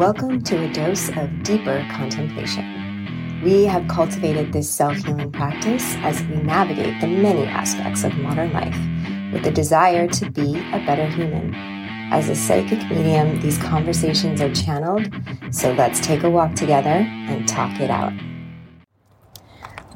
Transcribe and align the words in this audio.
Welcome 0.00 0.40
to 0.44 0.56
a 0.64 0.72
dose 0.72 1.10
of 1.10 1.42
deeper 1.42 1.86
contemplation. 1.92 3.42
We 3.44 3.66
have 3.66 3.86
cultivated 3.86 4.50
this 4.50 4.66
self 4.66 4.96
healing 4.96 5.30
practice 5.30 5.94
as 5.96 6.22
we 6.22 6.36
navigate 6.36 7.02
the 7.02 7.06
many 7.06 7.44
aspects 7.44 8.02
of 8.04 8.16
modern 8.16 8.50
life 8.54 8.78
with 9.30 9.44
the 9.44 9.50
desire 9.50 10.08
to 10.08 10.30
be 10.30 10.56
a 10.72 10.82
better 10.86 11.06
human. 11.06 11.54
As 12.10 12.30
a 12.30 12.34
psychic 12.34 12.78
medium, 12.88 13.42
these 13.42 13.58
conversations 13.58 14.40
are 14.40 14.50
channeled, 14.54 15.06
so 15.50 15.74
let's 15.74 16.00
take 16.00 16.22
a 16.22 16.30
walk 16.30 16.54
together 16.54 17.04
and 17.28 17.46
talk 17.46 17.78
it 17.78 17.90
out. 17.90 18.14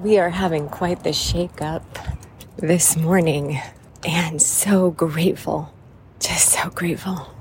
We 0.00 0.18
are 0.18 0.28
having 0.28 0.68
quite 0.68 1.02
the 1.02 1.14
shake 1.14 1.62
up 1.62 1.98
this 2.58 2.94
morning 2.94 3.58
and 4.06 4.42
so 4.42 4.90
grateful, 4.90 5.72
just 6.20 6.50
so 6.50 6.68
grateful. 6.68 7.34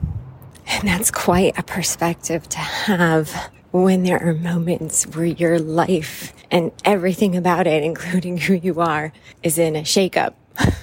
And 0.84 0.90
that's 0.90 1.12
quite 1.12 1.58
a 1.58 1.64
perspective 1.64 2.50
to 2.50 2.58
have 2.58 3.32
when 3.72 4.04
there 4.04 4.22
are 4.22 4.34
moments 4.34 5.08
where 5.08 5.24
your 5.24 5.58
life 5.58 6.34
and 6.52 6.74
everything 6.84 7.38
about 7.38 7.68
it, 7.68 7.86
including 7.86 8.38
who 8.38 8.56
you 8.56 8.82
are, 8.82 9.14
is 9.44 9.58
in 9.58 9.78
a 9.78 9.84
shakeup. 9.84 10.34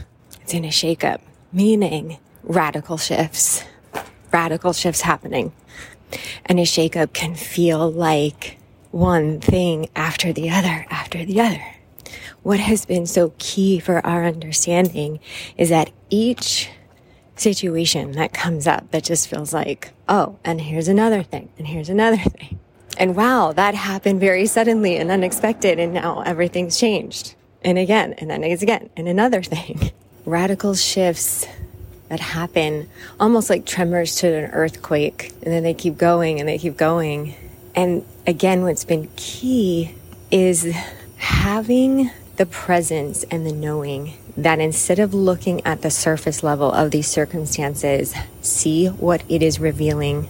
It's 0.41 0.55
in 0.55 0.64
a 0.64 0.68
shakeup, 0.68 1.20
meaning 1.52 2.16
radical 2.42 2.96
shifts, 2.96 3.62
radical 4.32 4.72
shifts 4.72 5.02
happening. 5.02 5.52
And 6.46 6.58
a 6.58 6.62
shakeup 6.62 7.12
can 7.12 7.34
feel 7.34 7.92
like 7.92 8.56
one 8.92 9.38
thing 9.38 9.91
after 9.94 10.32
the 10.32 10.48
other, 10.48 10.86
after 10.88 11.27
the 11.27 11.42
other 11.42 11.62
what 12.42 12.58
has 12.58 12.86
been 12.86 13.05
so 13.06 13.34
key 13.38 13.78
for 13.78 14.05
our 14.05 14.24
understanding 14.24 15.20
is 15.58 15.69
that 15.69 15.91
each 16.08 16.70
situation 17.40 18.12
that 18.12 18.32
comes 18.32 18.66
up 18.66 18.90
that 18.90 19.04
just 19.04 19.28
feels 19.28 19.52
like, 19.52 19.92
oh, 20.08 20.38
and 20.44 20.60
here's 20.60 20.88
another 20.88 21.22
thing, 21.22 21.50
and 21.58 21.66
here's 21.66 21.88
another 21.88 22.16
thing. 22.38 22.58
And 22.98 23.16
wow, 23.16 23.52
that 23.52 23.74
happened 23.74 24.20
very 24.20 24.46
suddenly 24.46 24.96
and 24.96 25.10
unexpected, 25.10 25.78
and 25.78 25.94
now 25.94 26.20
everything's 26.20 26.78
changed. 26.78 27.34
And 27.62 27.78
again, 27.78 28.14
and 28.14 28.30
then 28.30 28.44
it's 28.44 28.62
again, 28.62 28.91
and 28.97 29.08
another 29.08 29.42
thing. 29.55 29.92
Radical 30.27 30.74
shifts 30.74 31.47
that 32.08 32.20
happen 32.20 32.88
almost 33.19 33.48
like 33.48 33.64
tremors 33.64 34.16
to 34.16 34.27
an 34.27 34.50
earthquake, 34.50 35.32
and 35.42 35.52
then 35.52 35.62
they 35.62 35.75
keep 35.75 35.97
going 35.97 36.41
and 36.41 36.48
they 36.48 36.58
keep 36.58 36.77
going. 36.77 37.34
And 37.75 38.04
again, 38.27 38.62
what's 38.62 38.84
been 38.84 39.08
key 39.16 39.94
is 40.30 40.75
having 41.16 42.10
the 42.36 42.47
presence 42.47 43.25
and 43.25 43.47
the 43.47 43.52
knowing 43.52 44.14
that 44.42 44.58
instead 44.58 44.98
of 44.98 45.12
looking 45.12 45.64
at 45.66 45.83
the 45.83 45.91
surface 45.91 46.42
level 46.42 46.72
of 46.72 46.91
these 46.91 47.06
circumstances, 47.06 48.14
see 48.41 48.86
what 48.86 49.22
it 49.28 49.42
is 49.42 49.60
revealing, 49.60 50.28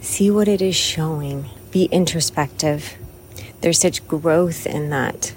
see 0.00 0.30
what 0.30 0.46
it 0.46 0.62
is 0.62 0.76
showing, 0.76 1.46
be 1.72 1.86
introspective. 1.86 2.94
There's 3.60 3.80
such 3.80 4.06
growth 4.06 4.64
in 4.66 4.90
that. 4.90 5.34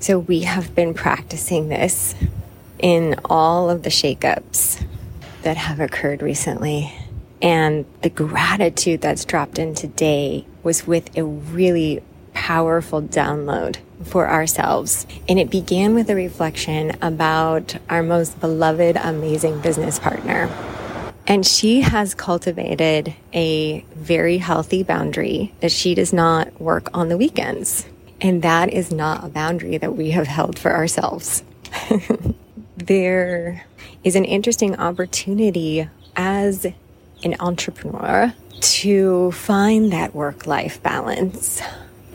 So 0.00 0.18
we 0.18 0.40
have 0.40 0.74
been 0.74 0.92
practicing 0.92 1.68
this 1.68 2.16
in 2.80 3.14
all 3.24 3.70
of 3.70 3.84
the 3.84 3.90
shakeups 3.90 4.84
that 5.42 5.56
have 5.56 5.78
occurred 5.78 6.22
recently. 6.22 6.92
And 7.40 7.84
the 8.02 8.10
gratitude 8.10 9.00
that's 9.00 9.24
dropped 9.24 9.58
in 9.58 9.74
today 9.74 10.46
was 10.64 10.86
with 10.86 11.16
a 11.16 11.24
really 11.24 12.02
powerful 12.46 13.02
download 13.02 13.76
for 14.04 14.30
ourselves. 14.30 15.04
And 15.28 15.36
it 15.36 15.50
began 15.50 15.96
with 15.96 16.08
a 16.08 16.14
reflection 16.14 16.96
about 17.02 17.76
our 17.90 18.04
most 18.04 18.38
beloved, 18.38 18.96
amazing 18.96 19.60
business 19.62 19.98
partner. 19.98 20.48
And 21.26 21.44
she 21.44 21.80
has 21.80 22.14
cultivated 22.14 23.12
a 23.32 23.80
very 23.96 24.38
healthy 24.38 24.84
boundary 24.84 25.54
that 25.58 25.72
she 25.72 25.96
does 25.96 26.12
not 26.12 26.60
work 26.60 26.88
on 26.94 27.08
the 27.08 27.16
weekends. 27.16 27.84
And 28.20 28.42
that 28.42 28.72
is 28.72 28.92
not 28.92 29.24
a 29.24 29.28
boundary 29.28 29.76
that 29.78 29.96
we 29.96 30.12
have 30.12 30.28
held 30.28 30.56
for 30.56 30.72
ourselves. 30.72 31.42
there 32.76 33.66
is 34.04 34.14
an 34.14 34.24
interesting 34.24 34.76
opportunity 34.76 35.88
as 36.14 36.64
an 37.24 37.34
entrepreneur 37.40 38.32
to 38.60 39.32
find 39.32 39.92
that 39.92 40.14
work 40.14 40.46
life 40.46 40.80
balance 40.84 41.60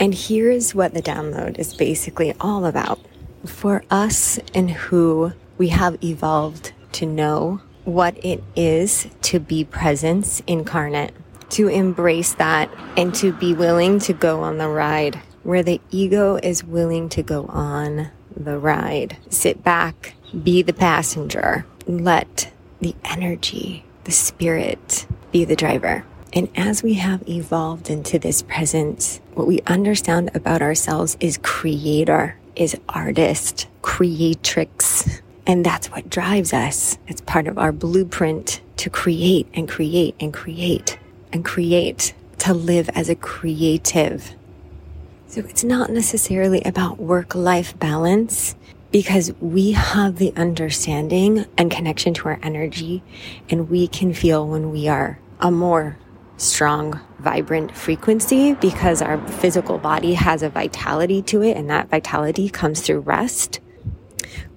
and 0.02 0.16
here's 0.16 0.74
what 0.74 0.96
the 0.96 1.02
download 1.02 1.60
is 1.60 1.76
basically 1.76 2.34
all 2.42 2.66
about. 2.66 3.00
For 3.46 3.84
us 3.92 4.40
and 4.52 4.72
who 4.72 5.34
we 5.60 5.68
have 5.68 6.04
evolved 6.04 6.74
to 6.94 7.06
know 7.06 7.62
what 7.86 8.18
it 8.26 8.44
is 8.56 9.08
to 9.22 9.40
be 9.40 9.64
presence 9.64 10.42
incarnate, 10.48 11.14
to 11.52 11.68
embrace 11.68 12.34
that 12.34 12.72
and 12.98 13.14
to 13.14 13.32
be 13.32 13.54
willing 13.54 14.00
to 14.00 14.14
go 14.14 14.42
on 14.42 14.58
the 14.58 14.70
ride 14.70 15.22
where 15.44 15.62
the 15.62 15.80
ego 15.92 16.38
is 16.42 16.64
willing 16.64 17.08
to 17.10 17.22
go 17.22 17.46
on 17.46 18.10
the 18.36 18.58
ride. 18.58 19.18
Sit 19.30 19.64
back, 19.64 20.16
be 20.44 20.64
the 20.64 20.74
passenger, 20.74 21.64
let 21.86 22.52
the 22.80 22.96
energy, 23.04 23.86
the 24.06 24.12
spirit 24.12 25.06
be 25.32 25.46
the 25.46 25.56
driver. 25.56 26.04
And 26.34 26.50
as 26.56 26.82
we 26.82 26.94
have 26.94 27.28
evolved 27.28 27.90
into 27.90 28.18
this 28.18 28.42
presence, 28.42 29.20
what 29.34 29.48
we 29.48 29.62
understand 29.62 30.32
about 30.34 30.62
ourselves 30.62 31.18
is 31.20 31.40
creator, 31.42 32.38
is 32.56 32.78
artist, 32.90 33.68
creatrix. 33.82 35.22
And 35.48 35.66
that's 35.66 35.90
what 35.90 36.10
drives 36.10 36.54
us. 36.54 36.98
It's 37.08 37.22
part 37.22 37.48
of 37.48 37.58
our 37.58 37.72
blueprint 37.72 38.62
to 38.78 38.90
create 38.90 39.48
and 39.54 39.68
create 39.68 40.16
and 40.20 40.34
create 40.34 40.98
and 41.34 41.46
create, 41.46 42.14
to 42.40 42.54
live 42.54 42.90
as 42.90 43.10
a 43.10 43.16
creative. 43.16 44.36
So 45.28 45.42
it's 45.42 45.64
not 45.64 45.90
necessarily 45.90 46.62
about 46.64 47.00
work 47.00 47.36
life 47.36 47.78
balance 47.80 48.56
because 48.92 49.32
we 49.40 49.72
have 49.72 50.18
the 50.18 50.34
understanding 50.36 51.46
and 51.58 51.72
connection 51.72 52.14
to 52.16 52.28
our 52.28 52.40
energy 52.44 53.02
and 53.50 53.70
we 53.70 53.88
can 53.88 54.14
feel 54.14 54.46
when 54.46 54.72
we 54.72 54.90
are 54.90 55.20
a 55.40 55.50
more 55.50 55.98
strong, 56.42 57.00
vibrant 57.20 57.76
frequency 57.76 58.54
because 58.56 59.02
our 59.02 59.18
physical 59.28 59.78
body 59.78 60.16
has 60.16 60.44
a 60.44 60.50
vitality 60.50 61.22
to 61.22 61.42
it, 61.42 61.56
and 61.56 61.70
that 61.70 61.90
vitality 61.90 62.50
comes 62.50 62.82
through 62.82 63.00
rest. 63.02 63.60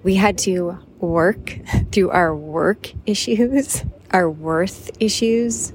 We 0.03 0.15
had 0.15 0.37
to 0.39 0.79
work 0.99 1.59
through 1.91 2.09
our 2.11 2.35
work 2.35 2.91
issues, 3.05 3.83
our 4.11 4.29
worth 4.29 4.91
issues. 4.99 5.73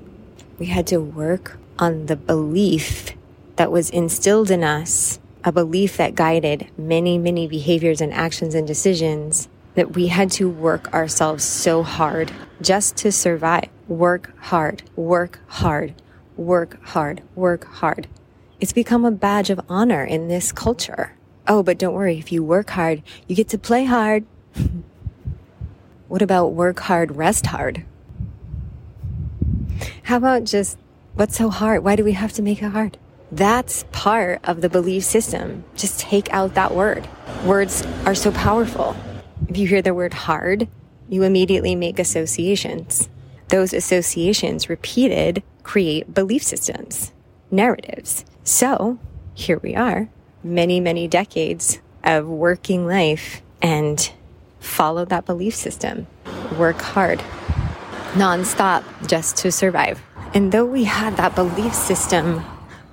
We 0.58 0.66
had 0.66 0.86
to 0.88 0.98
work 0.98 1.58
on 1.78 2.06
the 2.06 2.16
belief 2.16 3.12
that 3.56 3.72
was 3.72 3.90
instilled 3.90 4.50
in 4.50 4.62
us, 4.64 5.18
a 5.44 5.52
belief 5.52 5.96
that 5.96 6.14
guided 6.14 6.68
many, 6.76 7.18
many 7.18 7.48
behaviors 7.48 8.00
and 8.00 8.12
actions 8.12 8.54
and 8.54 8.66
decisions 8.66 9.48
that 9.74 9.94
we 9.94 10.08
had 10.08 10.30
to 10.32 10.48
work 10.48 10.92
ourselves 10.92 11.44
so 11.44 11.82
hard 11.82 12.32
just 12.60 12.96
to 12.96 13.12
survive. 13.12 13.68
Work 13.90 14.38
hard, 14.38 14.84
work 14.94 15.40
hard, 15.48 15.94
work 16.36 16.80
hard, 16.84 17.24
work 17.34 17.64
hard. 17.64 18.06
It's 18.60 18.72
become 18.72 19.04
a 19.04 19.10
badge 19.10 19.50
of 19.50 19.60
honor 19.68 20.04
in 20.04 20.28
this 20.28 20.52
culture. 20.52 21.14
Oh, 21.48 21.64
but 21.64 21.76
don't 21.76 21.94
worry. 21.94 22.16
If 22.16 22.30
you 22.30 22.44
work 22.44 22.70
hard, 22.70 23.02
you 23.26 23.34
get 23.34 23.48
to 23.48 23.58
play 23.58 23.86
hard. 23.86 24.26
what 26.08 26.22
about 26.22 26.52
work 26.52 26.78
hard, 26.78 27.16
rest 27.16 27.46
hard? 27.46 27.84
How 30.04 30.18
about 30.18 30.44
just 30.44 30.78
what's 31.16 31.36
so 31.36 31.50
hard? 31.50 31.82
Why 31.82 31.96
do 31.96 32.04
we 32.04 32.12
have 32.12 32.32
to 32.34 32.42
make 32.42 32.62
it 32.62 32.70
hard? 32.70 32.96
That's 33.32 33.84
part 33.90 34.38
of 34.44 34.60
the 34.60 34.68
belief 34.68 35.02
system. 35.02 35.64
Just 35.74 35.98
take 35.98 36.32
out 36.32 36.54
that 36.54 36.76
word. 36.76 37.08
Words 37.44 37.84
are 38.06 38.14
so 38.14 38.30
powerful. 38.30 38.94
If 39.48 39.58
you 39.58 39.66
hear 39.66 39.82
the 39.82 39.94
word 39.94 40.14
hard, 40.14 40.68
you 41.08 41.24
immediately 41.24 41.74
make 41.74 41.98
associations. 41.98 43.08
Those 43.50 43.72
associations 43.72 44.68
repeated 44.68 45.42
create 45.64 46.14
belief 46.14 46.42
systems, 46.42 47.12
narratives. 47.50 48.24
So 48.44 48.98
here 49.34 49.58
we 49.58 49.74
are, 49.74 50.08
many, 50.44 50.78
many 50.78 51.08
decades 51.08 51.80
of 52.04 52.26
working 52.26 52.86
life 52.86 53.42
and 53.60 54.12
follow 54.60 55.04
that 55.06 55.26
belief 55.26 55.54
system. 55.54 56.06
Work 56.58 56.80
hard, 56.80 57.18
nonstop, 58.12 58.84
just 59.08 59.36
to 59.38 59.50
survive. 59.50 60.00
And 60.32 60.52
though 60.52 60.64
we 60.64 60.84
had 60.84 61.16
that 61.16 61.34
belief 61.34 61.74
system, 61.74 62.44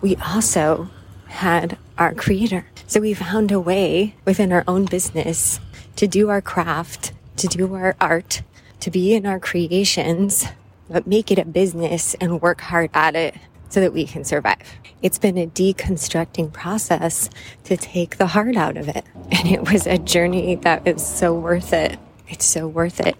we 0.01 0.15
also 0.15 0.89
had 1.27 1.77
our 1.99 2.15
creator. 2.15 2.65
So 2.87 2.99
we 2.99 3.13
found 3.13 3.51
a 3.51 3.59
way 3.59 4.15
within 4.25 4.51
our 4.51 4.63
own 4.67 4.85
business 4.85 5.59
to 5.97 6.07
do 6.07 6.29
our 6.29 6.41
craft, 6.41 7.13
to 7.37 7.47
do 7.47 7.75
our 7.75 7.95
art, 8.01 8.41
to 8.81 8.91
be 8.91 9.15
in 9.15 9.25
our 9.25 9.39
creations 9.39 10.45
but 10.89 11.07
make 11.07 11.31
it 11.31 11.39
a 11.39 11.45
business 11.45 12.15
and 12.21 12.41
work 12.41 12.61
hard 12.61 12.89
at 12.93 13.15
it 13.15 13.35
so 13.69 13.81
that 13.81 13.93
we 13.93 14.05
can 14.05 14.23
survive. 14.23 14.57
It's 15.01 15.19
been 15.19 15.37
a 15.37 15.47
deconstructing 15.47 16.53
process 16.53 17.29
to 17.65 17.77
take 17.77 18.17
the 18.17 18.27
heart 18.27 18.55
out 18.55 18.77
of 18.77 18.87
it. 18.87 19.05
And 19.31 19.49
it 19.49 19.69
was 19.71 19.85
a 19.85 19.97
journey 19.97 20.55
that 20.55 20.87
is 20.87 21.05
so 21.05 21.33
worth 21.33 21.73
it. 21.73 21.99
It's 22.29 22.45
so 22.45 22.67
worth 22.67 22.99
it. 23.01 23.17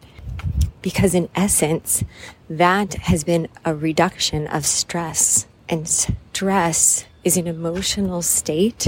Because 0.81 1.13
in 1.13 1.29
essence, 1.35 2.03
that 2.49 2.93
has 2.95 3.23
been 3.25 3.49
a 3.65 3.75
reduction 3.75 4.47
of 4.47 4.65
stress 4.65 5.47
And 5.69 5.87
stress 5.87 7.05
is 7.23 7.35
an 7.37 7.47
emotional 7.47 8.21
state 8.21 8.87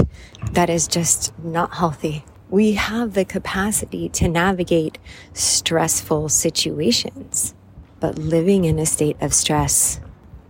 that 0.52 0.70
is 0.70 0.88
just 0.88 1.38
not 1.40 1.74
healthy. 1.74 2.24
We 2.50 2.72
have 2.72 3.14
the 3.14 3.24
capacity 3.24 4.08
to 4.08 4.26
navigate 4.26 4.98
stressful 5.34 6.30
situations, 6.30 7.54
but 8.00 8.18
living 8.18 8.64
in 8.64 8.80
a 8.80 8.86
state 8.86 9.16
of 9.20 9.32
stress 9.32 10.00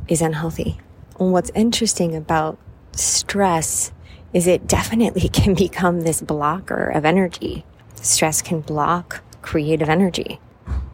is 0.08 0.22
unhealthy. 0.22 0.80
And 1.18 1.30
what's 1.30 1.50
interesting 1.54 2.16
about 2.16 2.58
stress 2.92 3.92
is 4.32 4.46
it 4.46 4.66
definitely 4.66 5.28
can 5.32 5.52
become 5.52 6.00
this 6.00 6.22
blocker 6.22 6.88
of 6.88 7.04
energy. 7.04 7.66
Stress 7.96 8.40
can 8.40 8.62
block 8.62 9.22
creative 9.42 9.90
energy. 9.90 10.40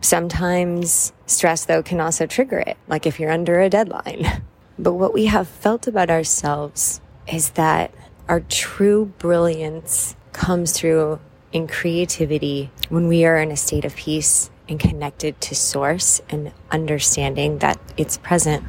Sometimes 0.00 1.12
stress, 1.26 1.66
though, 1.66 1.84
can 1.84 2.00
also 2.00 2.26
trigger 2.26 2.58
it, 2.58 2.76
like 2.88 3.06
if 3.06 3.20
you're 3.20 3.30
under 3.30 3.60
a 3.60 3.70
deadline. 3.70 4.42
But 4.78 4.92
what 4.92 5.14
we 5.14 5.24
have 5.24 5.48
felt 5.48 5.86
about 5.86 6.10
ourselves 6.10 7.00
is 7.32 7.52
that 7.52 7.94
our 8.28 8.40
true 8.40 9.06
brilliance 9.18 10.16
comes 10.36 10.72
through 10.72 11.18
in 11.52 11.66
creativity 11.66 12.70
when 12.90 13.08
we 13.08 13.24
are 13.24 13.38
in 13.38 13.50
a 13.50 13.56
state 13.56 13.84
of 13.84 13.96
peace 13.96 14.50
and 14.68 14.78
connected 14.78 15.40
to 15.40 15.54
source 15.54 16.20
and 16.28 16.52
understanding 16.70 17.58
that 17.58 17.78
it's 17.96 18.18
present 18.18 18.62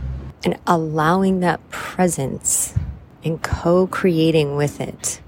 and 0.44 0.58
allowing 0.66 1.42
that 1.42 1.70
presence 1.70 2.74
and 3.24 3.44
co-creating 3.44 4.56
with 4.56 4.80
it 4.80 5.22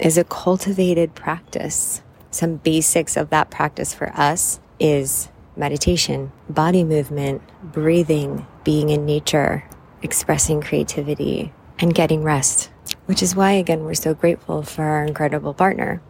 is 0.00 0.18
a 0.18 0.24
cultivated 0.24 1.14
practice. 1.14 2.02
Some 2.30 2.56
basics 2.56 3.16
of 3.16 3.30
that 3.30 3.50
practice 3.50 3.94
for 3.94 4.10
us 4.18 4.58
is 4.80 5.28
meditation, 5.56 6.32
body 6.48 6.82
movement, 6.82 7.40
breathing, 7.62 8.44
being 8.64 8.88
in 8.88 9.06
nature, 9.06 9.62
expressing 10.02 10.60
creativity, 10.60 11.52
and 11.78 11.94
getting 11.94 12.24
rest. 12.24 12.70
Which 13.06 13.22
is 13.22 13.36
why, 13.36 13.52
again, 13.52 13.84
we're 13.84 13.94
so 13.94 14.14
grateful 14.14 14.62
for 14.62 14.82
our 14.82 15.04
incredible 15.04 15.52
partner 15.52 16.00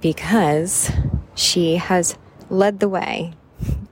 because 0.00 0.90
she 1.34 1.76
has 1.76 2.16
led 2.48 2.80
the 2.80 2.88
way 2.88 3.34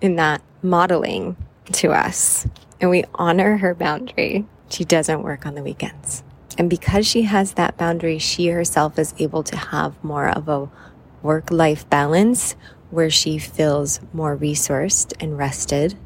in 0.00 0.16
that 0.16 0.42
modeling 0.62 1.36
to 1.72 1.92
us. 1.92 2.46
And 2.80 2.90
we 2.90 3.04
honor 3.14 3.58
her 3.58 3.74
boundary. 3.74 4.46
She 4.70 4.84
doesn't 4.84 5.22
work 5.22 5.46
on 5.46 5.54
the 5.54 5.62
weekends. 5.62 6.22
And 6.58 6.70
because 6.70 7.06
she 7.06 7.22
has 7.22 7.54
that 7.54 7.76
boundary, 7.76 8.18
she 8.18 8.48
herself 8.48 8.98
is 8.98 9.14
able 9.18 9.42
to 9.44 9.56
have 9.56 10.02
more 10.02 10.28
of 10.28 10.48
a 10.48 10.70
work 11.22 11.50
life 11.50 11.88
balance 11.90 12.56
where 12.90 13.10
she 13.10 13.36
feels 13.38 14.00
more 14.12 14.36
resourced 14.36 15.12
and 15.20 15.36
rested, 15.36 15.98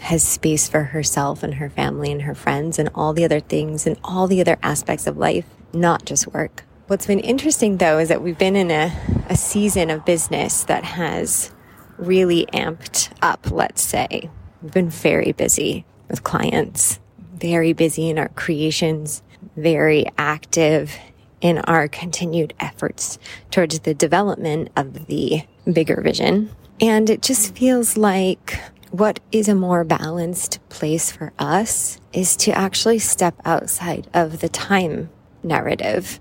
has 0.00 0.22
space 0.22 0.68
for 0.68 0.82
herself 0.84 1.42
and 1.42 1.54
her 1.54 1.70
family 1.70 2.12
and 2.12 2.22
her 2.22 2.34
friends 2.34 2.78
and 2.78 2.88
all 2.94 3.12
the 3.12 3.24
other 3.24 3.40
things 3.40 3.86
and 3.86 3.98
all 4.04 4.26
the 4.26 4.40
other 4.40 4.58
aspects 4.62 5.06
of 5.06 5.16
life, 5.16 5.46
not 5.80 6.04
just 6.04 6.26
work. 6.28 6.64
What's 6.86 7.06
been 7.06 7.20
interesting 7.20 7.78
though 7.78 7.98
is 7.98 8.08
that 8.08 8.22
we've 8.22 8.38
been 8.38 8.56
in 8.56 8.70
a, 8.70 8.92
a 9.28 9.36
season 9.36 9.90
of 9.90 10.04
business 10.04 10.64
that 10.64 10.84
has 10.84 11.52
really 11.98 12.46
amped 12.52 13.12
up, 13.22 13.50
let's 13.50 13.82
say. 13.82 14.30
We've 14.62 14.72
been 14.72 14.90
very 14.90 15.32
busy 15.32 15.84
with 16.08 16.22
clients, 16.22 17.00
very 17.34 17.72
busy 17.72 18.08
in 18.08 18.18
our 18.18 18.28
creations, 18.30 19.22
very 19.56 20.06
active 20.16 20.96
in 21.40 21.58
our 21.58 21.88
continued 21.88 22.54
efforts 22.60 23.18
towards 23.50 23.80
the 23.80 23.94
development 23.94 24.70
of 24.76 25.06
the 25.06 25.42
bigger 25.70 26.00
vision. 26.00 26.50
And 26.80 27.10
it 27.10 27.22
just 27.22 27.54
feels 27.56 27.96
like 27.96 28.58
what 28.90 29.20
is 29.32 29.48
a 29.48 29.54
more 29.54 29.84
balanced 29.84 30.60
place 30.68 31.10
for 31.10 31.32
us 31.38 31.98
is 32.12 32.36
to 32.36 32.52
actually 32.52 32.98
step 32.98 33.34
outside 33.44 34.08
of 34.14 34.40
the 34.40 34.48
time 34.48 35.10
narrative. 35.46 36.20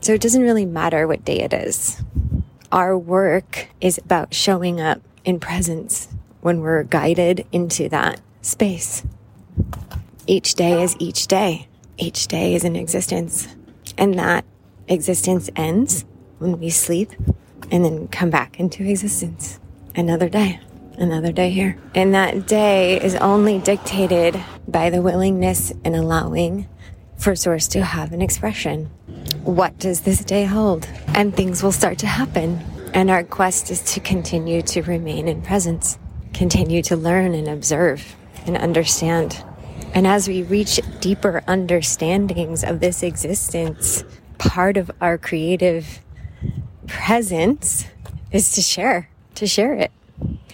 So 0.00 0.14
it 0.14 0.20
doesn't 0.20 0.42
really 0.42 0.66
matter 0.66 1.06
what 1.06 1.24
day 1.24 1.40
it 1.40 1.52
is. 1.52 2.02
Our 2.72 2.96
work 2.96 3.68
is 3.80 3.98
about 3.98 4.32
showing 4.32 4.80
up 4.80 5.00
in 5.24 5.38
presence 5.38 6.08
when 6.40 6.60
we're 6.60 6.84
guided 6.84 7.46
into 7.52 7.88
that 7.90 8.20
space. 8.42 9.04
Each 10.26 10.54
day 10.54 10.82
is 10.82 10.96
each 10.98 11.26
day. 11.26 11.68
Each 11.98 12.26
day 12.26 12.54
is 12.54 12.64
an 12.64 12.76
existence. 12.76 13.48
And 13.98 14.18
that 14.18 14.44
existence 14.88 15.50
ends 15.56 16.04
when 16.38 16.58
we 16.58 16.70
sleep 16.70 17.10
and 17.70 17.84
then 17.84 18.08
come 18.08 18.30
back 18.30 18.58
into 18.58 18.84
existence. 18.84 19.60
Another 19.94 20.28
day, 20.28 20.60
another 20.96 21.32
day 21.32 21.50
here. 21.50 21.78
And 21.94 22.14
that 22.14 22.46
day 22.46 23.00
is 23.00 23.14
only 23.16 23.58
dictated 23.58 24.40
by 24.66 24.88
the 24.90 25.02
willingness 25.02 25.72
and 25.84 25.94
allowing 25.94 26.68
for 27.20 27.36
Source 27.36 27.68
to 27.68 27.84
have 27.84 28.12
an 28.12 28.22
expression. 28.22 28.86
What 29.44 29.78
does 29.78 30.00
this 30.00 30.24
day 30.24 30.44
hold? 30.44 30.88
And 31.08 31.36
things 31.36 31.62
will 31.62 31.70
start 31.70 31.98
to 31.98 32.06
happen. 32.06 32.58
And 32.94 33.10
our 33.10 33.24
quest 33.24 33.70
is 33.70 33.82
to 33.92 34.00
continue 34.00 34.62
to 34.62 34.82
remain 34.82 35.28
in 35.28 35.42
presence, 35.42 35.98
continue 36.32 36.82
to 36.84 36.96
learn 36.96 37.34
and 37.34 37.46
observe 37.46 38.16
and 38.46 38.56
understand. 38.56 39.44
And 39.92 40.06
as 40.06 40.28
we 40.28 40.44
reach 40.44 40.80
deeper 41.00 41.42
understandings 41.46 42.64
of 42.64 42.80
this 42.80 43.02
existence, 43.02 44.02
part 44.38 44.78
of 44.78 44.90
our 45.00 45.18
creative 45.18 46.00
presence 46.86 47.86
is 48.32 48.52
to 48.52 48.62
share, 48.62 49.10
to 49.34 49.46
share 49.46 49.74
it. 49.74 49.92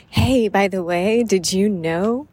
Hey, 0.09 0.49
by 0.49 0.67
the 0.67 0.83
way, 0.83 1.23
did 1.23 1.53
you 1.53 1.69
know 1.69 2.27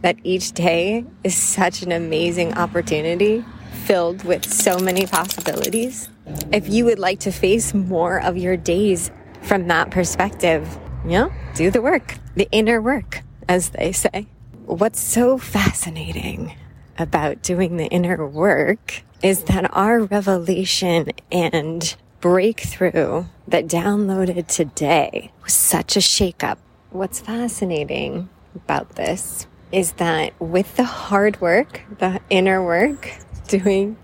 that 0.00 0.16
each 0.24 0.52
day 0.52 1.04
is 1.22 1.36
such 1.36 1.82
an 1.82 1.92
amazing 1.92 2.54
opportunity 2.54 3.44
filled 3.86 4.24
with 4.24 4.52
so 4.52 4.78
many 4.78 5.06
possibilities? 5.06 6.08
If 6.52 6.68
you 6.68 6.84
would 6.86 6.98
like 6.98 7.20
to 7.20 7.30
face 7.30 7.72
more 7.72 8.20
of 8.20 8.36
your 8.36 8.56
days 8.56 9.12
from 9.42 9.68
that 9.68 9.92
perspective, 9.92 10.68
you 11.04 11.12
know, 11.12 11.32
do 11.54 11.70
the 11.70 11.80
work, 11.80 12.16
the 12.34 12.48
inner 12.50 12.82
work, 12.82 13.22
as 13.48 13.70
they 13.70 13.92
say. 13.92 14.26
What's 14.64 14.98
so 14.98 15.38
fascinating 15.38 16.56
about 16.98 17.42
doing 17.42 17.76
the 17.76 17.86
inner 17.86 18.26
work 18.26 19.02
is 19.22 19.44
that 19.44 19.70
our 19.72 20.00
revelation 20.00 21.12
and 21.30 21.96
breakthrough 22.20 23.26
that 23.46 23.68
downloaded 23.68 24.48
today 24.48 25.30
was 25.44 25.52
such 25.52 25.96
a 25.96 26.00
shakeup. 26.00 26.58
What's 26.90 27.20
fascinating 27.20 28.28
about 28.56 28.96
this 28.96 29.46
is 29.70 29.92
that 29.92 30.32
with 30.40 30.76
the 30.76 30.84
hard 30.84 31.40
work, 31.40 31.82
the 31.98 32.20
inner 32.30 32.64
work, 32.64 33.12
doing 33.46 33.96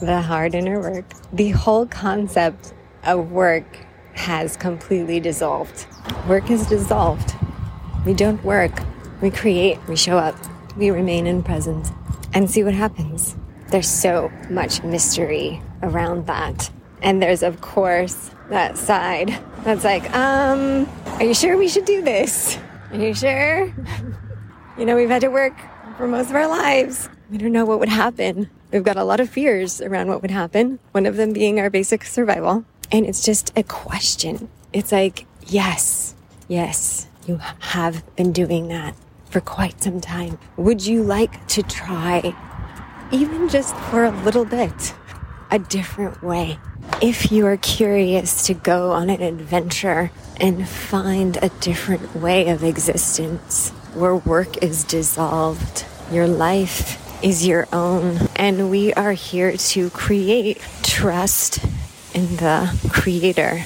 the 0.00 0.20
hard 0.20 0.54
inner 0.54 0.80
work, 0.80 1.04
the 1.32 1.50
whole 1.50 1.86
concept 1.86 2.74
of 3.04 3.30
work 3.32 3.78
has 4.14 4.56
completely 4.56 5.20
dissolved. 5.20 5.86
Work 6.28 6.50
is 6.50 6.66
dissolved. 6.66 7.34
We 8.04 8.14
don't 8.14 8.42
work. 8.44 8.72
We 9.20 9.30
create. 9.30 9.78
We 9.88 9.96
show 9.96 10.18
up. 10.18 10.36
We 10.76 10.90
remain 10.90 11.26
in 11.26 11.42
presence 11.42 11.90
and 12.32 12.50
see 12.50 12.64
what 12.64 12.74
happens. 12.74 13.36
There's 13.68 13.88
so 13.88 14.30
much 14.50 14.82
mystery 14.82 15.62
around 15.82 16.26
that. 16.26 16.70
And 17.02 17.22
there's, 17.22 17.42
of 17.42 17.60
course, 17.60 18.30
that 18.50 18.76
side 18.76 19.38
that's 19.64 19.84
like, 19.84 20.14
um, 20.14 20.88
are 21.06 21.24
you 21.24 21.34
sure 21.34 21.56
we 21.56 21.68
should 21.68 21.84
do 21.84 22.02
this? 22.02 22.58
Are 22.90 22.98
you 22.98 23.14
sure? 23.14 23.72
you 24.78 24.84
know, 24.84 24.96
we've 24.96 25.08
had 25.08 25.22
to 25.22 25.28
work 25.28 25.54
for 25.96 26.06
most 26.06 26.30
of 26.30 26.36
our 26.36 26.46
lives. 26.46 27.08
We 27.30 27.38
don't 27.38 27.52
know 27.52 27.64
what 27.64 27.80
would 27.80 27.88
happen. 27.88 28.50
We've 28.74 28.82
got 28.82 28.96
a 28.96 29.04
lot 29.04 29.20
of 29.20 29.30
fears 29.30 29.80
around 29.80 30.08
what 30.08 30.20
would 30.20 30.32
happen, 30.32 30.80
one 30.90 31.06
of 31.06 31.14
them 31.14 31.32
being 31.32 31.60
our 31.60 31.70
basic 31.70 32.02
survival. 32.02 32.64
And 32.90 33.06
it's 33.06 33.24
just 33.24 33.56
a 33.56 33.62
question. 33.62 34.48
It's 34.72 34.90
like, 34.90 35.26
yes, 35.46 36.16
yes, 36.48 37.06
you 37.24 37.36
have 37.36 38.02
been 38.16 38.32
doing 38.32 38.66
that 38.68 38.96
for 39.30 39.40
quite 39.40 39.80
some 39.80 40.00
time. 40.00 40.40
Would 40.56 40.84
you 40.84 41.04
like 41.04 41.46
to 41.50 41.62
try, 41.62 42.34
even 43.12 43.48
just 43.48 43.76
for 43.76 44.02
a 44.02 44.10
little 44.10 44.44
bit, 44.44 44.92
a 45.52 45.60
different 45.60 46.20
way? 46.20 46.58
If 47.00 47.30
you 47.30 47.46
are 47.46 47.56
curious 47.56 48.44
to 48.48 48.54
go 48.54 48.90
on 48.90 49.08
an 49.08 49.22
adventure 49.22 50.10
and 50.38 50.68
find 50.68 51.38
a 51.40 51.48
different 51.60 52.16
way 52.16 52.48
of 52.48 52.64
existence 52.64 53.70
where 53.94 54.16
work 54.16 54.64
is 54.64 54.82
dissolved, 54.82 55.84
your 56.10 56.26
life 56.26 57.03
is 57.24 57.46
your 57.46 57.66
own, 57.72 58.18
and 58.36 58.70
we 58.70 58.92
are 58.92 59.12
here 59.12 59.56
to 59.56 59.88
create 59.90 60.60
trust 60.82 61.58
in 62.12 62.36
the 62.36 62.68
creator 62.90 63.62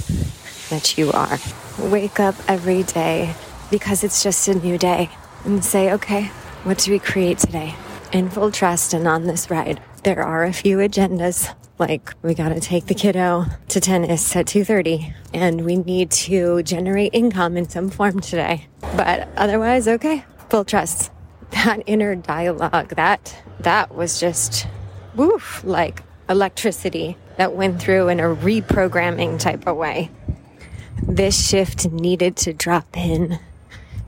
that 0.71 0.97
you 0.97 1.11
are. 1.11 1.39
Wake 1.81 2.21
up 2.21 2.37
every 2.47 2.85
day 2.85 3.35
because 3.69 4.05
it's 4.05 4.23
just 4.23 4.47
a 4.47 4.55
new 4.55 4.79
day 4.79 5.11
and 5.45 5.65
say, 5.65 5.93
okay, 5.93 6.27
what 6.63 6.79
do 6.79 6.93
we 6.93 7.01
create 7.01 7.39
today? 7.39 7.75
In 8.13 8.31
full 8.31 8.53
trust 8.53 8.95
and 8.95 9.09
on 9.09 9.25
this 9.25 9.51
ride, 9.51 9.83
there 10.05 10.23
are 10.23 10.45
a 10.45 10.53
few 10.53 10.77
agendas 10.77 11.53
like 11.79 12.15
we 12.23 12.35
got 12.35 12.51
to 12.51 12.61
take 12.61 12.87
the 12.87 12.95
kiddo 12.95 13.47
to 13.69 13.81
tennis 13.81 14.37
at 14.37 14.47
2:30 14.47 15.15
and 15.35 15.65
we 15.65 15.77
need 15.77 16.13
to 16.13 16.63
generate 16.63 17.13
income 17.13 17.57
in 17.57 17.69
some 17.69 17.91
form 17.91 18.21
today. 18.21 18.69
But 18.97 19.29
otherwise, 19.37 19.89
okay, 19.89 20.25
full 20.49 20.65
trust. 20.65 21.11
That 21.51 21.83
inner 21.87 22.15
dialogue, 22.15 22.91
that 22.97 23.37
that 23.61 23.95
was 23.95 24.21
just 24.21 24.67
woof, 25.15 25.63
like 25.65 26.03
electricity 26.29 27.17
that 27.37 27.55
went 27.55 27.81
through 27.81 28.09
in 28.09 28.21
a 28.21 28.35
reprogramming 28.35 29.39
type 29.39 29.67
of 29.67 29.77
way. 29.77 30.11
This 31.03 31.49
shift 31.49 31.91
needed 31.91 32.37
to 32.39 32.53
drop 32.53 32.97
in 32.97 33.39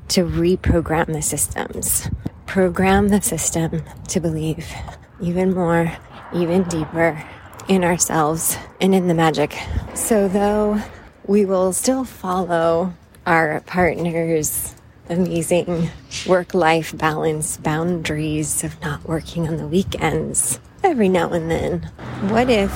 to 0.09 0.25
reprogram 0.25 1.07
the 1.07 1.23
systems. 1.23 2.09
Program 2.47 3.09
the 3.09 3.23
system 3.23 3.83
to 4.09 4.21
believe 4.21 4.73
even 5.21 5.55
more, 5.55 5.93
even 6.35 6.65
deeper 6.65 7.25
in 7.69 7.85
ourselves 7.85 8.57
and 8.81 8.95
in 8.95 9.07
the 9.07 9.15
magic. 9.15 9.57
So, 9.95 10.27
though 10.27 10.83
we 11.27 11.45
will 11.45 11.73
still 11.73 12.05
follow 12.05 12.93
our 13.27 13.61
partner's 13.61 14.75
amazing 15.11 15.91
work 16.27 16.55
life 16.55 16.97
balance 16.97 17.57
boundaries 17.59 18.65
of 18.65 18.81
not 18.81 19.07
working 19.07 19.49
on 19.49 19.57
the 19.57 19.67
weekends 19.67 20.61
every 20.83 21.09
now 21.09 21.31
and 21.31 21.51
then, 21.51 21.81
what 22.31 22.49
if 22.49 22.73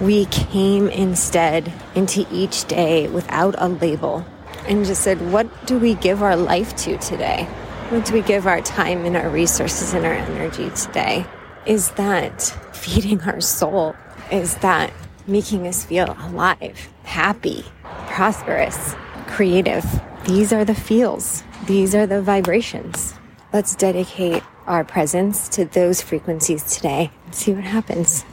we 0.00 0.26
came 0.26 0.88
instead 0.88 1.72
into 1.94 2.26
each 2.32 2.64
day 2.64 3.08
without 3.08 3.54
a 3.58 3.68
label 3.68 4.24
and 4.66 4.84
just 4.84 5.02
said, 5.02 5.32
What 5.32 5.66
do 5.66 5.78
we 5.78 5.94
give 5.94 6.22
our 6.22 6.36
life 6.36 6.74
to 6.76 6.96
today? 6.98 7.44
What 7.90 8.06
do 8.06 8.14
we 8.14 8.22
give 8.22 8.46
our 8.46 8.60
time 8.60 9.04
and 9.04 9.16
our 9.16 9.28
resources 9.28 9.94
and 9.94 10.04
our 10.04 10.14
energy 10.14 10.70
today? 10.70 11.26
Is 11.66 11.90
that 11.92 12.42
feeding 12.72 13.20
our 13.22 13.40
soul? 13.40 13.94
Is 14.32 14.56
that 14.56 14.92
making 15.26 15.66
us 15.66 15.84
feel 15.84 16.16
alive, 16.18 16.88
happy, 17.04 17.64
prosperous, 18.08 18.94
creative? 19.26 19.84
These 20.26 20.52
are 20.52 20.64
the 20.64 20.74
feels, 20.74 21.42
these 21.66 21.94
are 21.94 22.06
the 22.06 22.20
vibrations. 22.20 23.14
Let's 23.52 23.74
dedicate 23.74 24.42
our 24.66 24.84
presence 24.84 25.48
to 25.50 25.64
those 25.64 26.02
frequencies 26.02 26.76
today. 26.76 27.10
See 27.30 27.52
what 27.52 27.64
happens. 27.64 28.24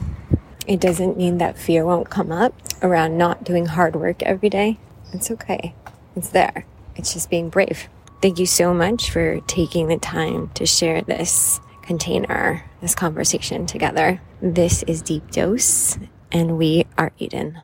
It 0.66 0.80
doesn't 0.80 1.16
mean 1.16 1.38
that 1.38 1.58
fear 1.58 1.84
won't 1.84 2.10
come 2.10 2.30
up 2.30 2.54
around 2.82 3.16
not 3.16 3.44
doing 3.44 3.66
hard 3.66 3.96
work 3.96 4.22
every 4.22 4.50
day. 4.50 4.78
It's 5.12 5.30
okay. 5.30 5.74
It's 6.14 6.28
there. 6.30 6.66
It's 6.96 7.12
just 7.14 7.30
being 7.30 7.48
brave. 7.48 7.88
Thank 8.20 8.38
you 8.38 8.46
so 8.46 8.74
much 8.74 9.10
for 9.10 9.40
taking 9.40 9.88
the 9.88 9.98
time 9.98 10.50
to 10.54 10.66
share 10.66 11.02
this 11.02 11.60
container, 11.82 12.64
this 12.80 12.94
conversation 12.94 13.66
together. 13.66 14.20
This 14.40 14.82
is 14.84 15.02
Deep 15.02 15.30
Dose, 15.30 15.98
and 16.30 16.58
we 16.58 16.86
are 16.96 17.12
Eden. 17.18 17.62